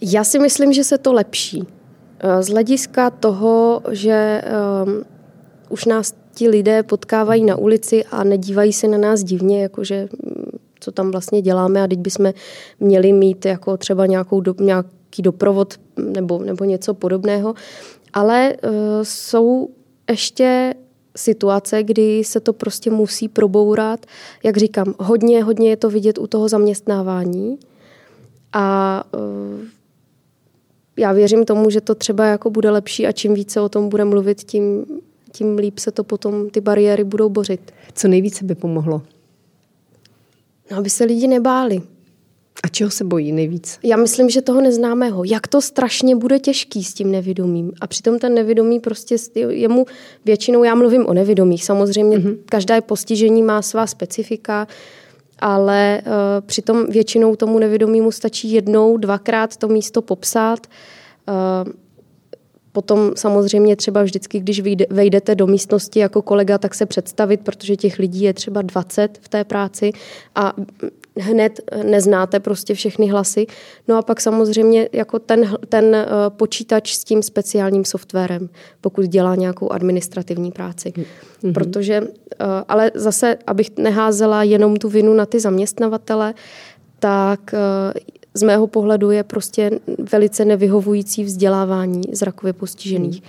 Já 0.00 0.24
si 0.24 0.38
myslím, 0.38 0.72
že 0.72 0.84
se 0.84 0.98
to 0.98 1.12
lepší. 1.12 1.66
Z 2.40 2.48
hlediska 2.48 3.10
toho, 3.10 3.82
že 3.90 4.42
um, 4.86 5.04
už 5.68 5.84
nás 5.84 6.14
ti 6.38 6.48
lidé 6.48 6.82
potkávají 6.82 7.44
na 7.44 7.56
ulici 7.56 8.04
a 8.04 8.24
nedívají 8.24 8.72
se 8.72 8.88
na 8.88 8.98
nás 8.98 9.22
divně, 9.22 9.62
jakože 9.62 10.08
mm, 10.12 10.58
co 10.80 10.92
tam 10.92 11.10
vlastně 11.10 11.42
děláme 11.42 11.82
a 11.82 11.86
teď 11.86 11.98
bychom 11.98 12.32
měli 12.80 13.12
mít 13.12 13.44
jako 13.44 13.76
třeba 13.76 14.06
nějakou 14.06 14.40
do, 14.40 14.54
nějaký 14.60 15.22
doprovod 15.22 15.74
nebo, 15.96 16.38
nebo 16.38 16.64
něco 16.64 16.94
podobného. 16.94 17.54
Ale 18.12 18.54
uh, 18.62 18.70
jsou 19.02 19.68
ještě 20.10 20.74
situace, 21.16 21.82
kdy 21.82 22.24
se 22.24 22.40
to 22.40 22.52
prostě 22.52 22.90
musí 22.90 23.28
probourat. 23.28 24.06
Jak 24.44 24.56
říkám, 24.56 24.94
hodně, 24.98 25.44
hodně 25.44 25.70
je 25.70 25.76
to 25.76 25.90
vidět 25.90 26.18
u 26.18 26.26
toho 26.26 26.48
zaměstnávání. 26.48 27.58
A 28.52 29.04
uh, 29.14 29.64
já 30.96 31.12
věřím 31.12 31.44
tomu, 31.44 31.70
že 31.70 31.80
to 31.80 31.94
třeba 31.94 32.26
jako 32.26 32.50
bude 32.50 32.70
lepší 32.70 33.06
a 33.06 33.12
čím 33.12 33.34
více 33.34 33.60
o 33.60 33.68
tom 33.68 33.88
bude 33.88 34.04
mluvit, 34.04 34.42
tím, 34.42 34.86
tím 35.38 35.58
líp 35.58 35.78
se 35.78 35.90
to 35.90 36.04
potom, 36.04 36.50
ty 36.50 36.60
bariéry 36.60 37.04
budou 37.04 37.28
bořit. 37.28 37.72
Co 37.94 38.08
nejvíce 38.08 38.44
by 38.44 38.54
pomohlo? 38.54 39.02
No, 40.70 40.78
aby 40.78 40.90
se 40.90 41.04
lidi 41.04 41.26
nebáli. 41.26 41.82
A 42.64 42.68
čeho 42.68 42.90
se 42.90 43.04
bojí 43.04 43.32
nejvíc? 43.32 43.78
Já 43.82 43.96
myslím, 43.96 44.30
že 44.30 44.42
toho 44.42 44.60
neznámého. 44.60 45.24
Jak 45.24 45.46
to 45.46 45.62
strašně 45.62 46.16
bude 46.16 46.38
těžký 46.38 46.84
s 46.84 46.94
tím 46.94 47.10
nevědomým. 47.10 47.72
A 47.80 47.86
přitom 47.86 48.18
ten 48.18 48.34
nevědomý 48.34 48.80
prostě 48.80 49.16
jemu 49.48 49.86
většinou, 50.24 50.64
já 50.64 50.74
mluvím 50.74 51.06
o 51.06 51.14
nevědomých, 51.14 51.64
samozřejmě 51.64 52.18
mm-hmm. 52.18 52.38
každé 52.44 52.80
postižení 52.80 53.42
má 53.42 53.62
svá 53.62 53.86
specifika, 53.86 54.66
ale 55.38 56.02
uh, 56.06 56.12
přitom 56.46 56.86
většinou 56.86 57.36
tomu 57.36 57.58
nevědomému 57.58 58.12
stačí 58.12 58.52
jednou, 58.52 58.96
dvakrát 58.96 59.56
to 59.56 59.68
místo 59.68 60.02
popsat. 60.02 60.66
Uh, 61.28 61.72
Potom 62.78 63.12
samozřejmě 63.16 63.76
třeba 63.76 64.02
vždycky, 64.02 64.40
když 64.40 64.62
vejdete 64.90 65.34
do 65.34 65.46
místnosti 65.46 65.98
jako 65.98 66.22
kolega, 66.22 66.58
tak 66.58 66.74
se 66.74 66.86
představit, 66.86 67.40
protože 67.40 67.76
těch 67.76 67.98
lidí 67.98 68.22
je 68.22 68.34
třeba 68.34 68.62
20 68.62 69.18
v 69.22 69.28
té 69.28 69.44
práci 69.44 69.92
a 70.34 70.54
hned 71.16 71.60
neznáte 71.82 72.40
prostě 72.40 72.74
všechny 72.74 73.06
hlasy. 73.06 73.46
No 73.88 73.98
a 73.98 74.02
pak 74.02 74.20
samozřejmě 74.20 74.88
jako 74.92 75.18
ten, 75.18 75.54
ten 75.68 75.94
eh, 75.94 76.06
počítač 76.28 76.94
s 76.94 77.04
tím 77.04 77.22
speciálním 77.22 77.84
softwarem, 77.84 78.48
pokud 78.80 79.04
dělá 79.04 79.34
nějakou 79.34 79.72
administrativní 79.72 80.52
práci. 80.52 80.92
Mm-hmm. 80.92 81.52
Protože, 81.52 81.94
eh, 81.94 82.44
ale 82.68 82.90
zase, 82.94 83.36
abych 83.46 83.70
neházela 83.78 84.42
jenom 84.42 84.76
tu 84.76 84.88
vinu 84.88 85.14
na 85.14 85.26
ty 85.26 85.40
zaměstnavatele, 85.40 86.34
tak 86.98 87.54
eh, 87.54 88.17
z 88.38 88.42
mého 88.42 88.66
pohledu 88.66 89.10
je 89.10 89.22
prostě 89.22 89.70
velice 90.12 90.44
nevyhovující 90.44 91.24
vzdělávání 91.24 92.02
zrakově 92.12 92.52
postižených. 92.52 93.22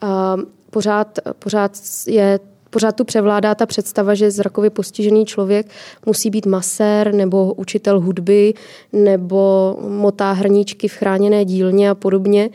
A 0.00 0.36
pořád, 0.70 1.18
pořád 1.38 1.72
je 2.06 2.40
pořád 2.70 2.96
tu 2.96 3.04
převládá 3.04 3.54
ta 3.54 3.66
představa, 3.66 4.14
že 4.14 4.30
zrakově 4.30 4.70
postižený 4.70 5.26
člověk 5.26 5.66
musí 6.06 6.30
být 6.30 6.46
masér 6.46 7.14
nebo 7.14 7.54
učitel 7.54 8.00
hudby 8.00 8.54
nebo 8.92 9.76
motá 9.88 10.32
hrníčky 10.32 10.88
v 10.88 10.92
chráněné 10.92 11.44
dílně 11.44 11.90
a 11.90 11.94
podobně. 11.94 12.50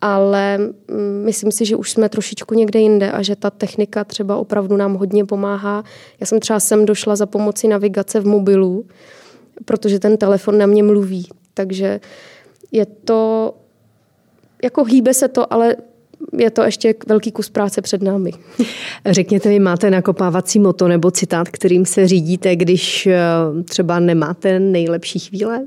Ale 0.00 0.58
mm, 0.58 1.22
myslím 1.24 1.52
si, 1.52 1.64
že 1.64 1.76
už 1.76 1.90
jsme 1.90 2.08
trošičku 2.08 2.54
někde 2.54 2.80
jinde 2.80 3.12
a 3.12 3.22
že 3.22 3.36
ta 3.36 3.50
technika 3.50 4.04
třeba 4.04 4.36
opravdu 4.36 4.76
nám 4.76 4.94
hodně 4.94 5.24
pomáhá. 5.24 5.84
Já 6.20 6.26
jsem 6.26 6.40
třeba 6.40 6.60
sem 6.60 6.86
došla 6.86 7.16
za 7.16 7.26
pomoci 7.26 7.68
navigace 7.68 8.20
v 8.20 8.26
mobilu, 8.26 8.84
protože 9.64 9.98
ten 9.98 10.16
telefon 10.16 10.58
na 10.58 10.66
mě 10.66 10.82
mluví. 10.82 11.28
Takže 11.54 12.00
je 12.72 12.86
to, 12.86 13.54
jako 14.64 14.84
hýbe 14.84 15.14
se 15.14 15.28
to, 15.28 15.52
ale 15.52 15.76
je 16.38 16.50
to 16.50 16.62
ještě 16.62 16.94
velký 17.06 17.32
kus 17.32 17.50
práce 17.50 17.82
před 17.82 18.02
námi. 18.02 18.30
Řekněte 19.06 19.48
mi, 19.48 19.58
máte 19.58 19.90
nakopávací 19.90 20.58
moto 20.58 20.88
nebo 20.88 21.10
citát, 21.10 21.48
kterým 21.48 21.86
se 21.86 22.08
řídíte, 22.08 22.56
když 22.56 23.06
eh, 23.06 23.20
třeba 23.64 23.98
nemáte 23.98 24.60
nejlepší 24.60 25.18
chvíle? 25.18 25.66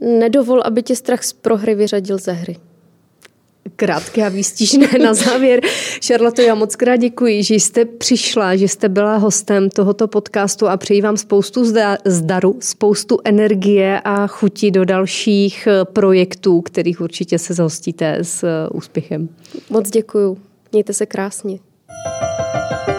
Nedovol, 0.00 0.62
aby 0.64 0.82
tě 0.82 0.96
strach 0.96 1.24
z 1.24 1.32
prohry 1.32 1.74
vyřadil 1.74 2.18
ze 2.18 2.32
hry 2.32 2.56
krátké 3.76 4.26
a 4.26 4.28
výstižné 4.28 4.88
na 5.02 5.14
závěr. 5.14 5.60
Šarloto, 6.00 6.42
já 6.42 6.54
moc 6.54 6.76
krát 6.76 6.96
děkuji, 6.96 7.42
že 7.42 7.54
jste 7.54 7.84
přišla, 7.84 8.56
že 8.56 8.68
jste 8.68 8.88
byla 8.88 9.16
hostem 9.16 9.70
tohoto 9.70 10.08
podcastu 10.08 10.68
a 10.68 10.76
přeji 10.76 11.02
vám 11.02 11.16
spoustu 11.16 11.64
zdaru, 12.04 12.56
spoustu 12.60 13.18
energie 13.24 14.00
a 14.04 14.26
chuti 14.26 14.70
do 14.70 14.84
dalších 14.84 15.66
eh, 15.66 15.84
projektů, 15.84 16.60
kterých 16.60 17.00
určitě 17.00 17.38
se 17.38 17.54
zhostíte 17.54 18.18
s 18.22 18.44
eh, 18.44 18.68
úspěchem. 18.68 19.28
Moc 19.70 19.90
děkuji. 19.90 20.36
Mějte 20.72 20.92
se 20.92 21.06
krásně. 21.06 21.58
thank 21.96 22.88
you 22.88 22.95